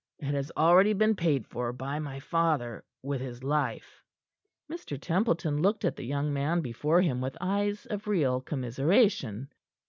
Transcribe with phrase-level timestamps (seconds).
[0.17, 4.01] It has already been paid for by my father with his life."
[4.67, 4.99] Mr.
[4.99, 9.51] Templeton looked at the young man before him with eyes of real commiseration.